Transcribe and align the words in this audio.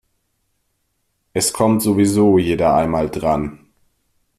Es 1.31 1.53
kommt 1.53 1.83
sowieso 1.83 2.39
jeder 2.39 2.73
einmal 2.75 3.11
dran. 3.11 3.67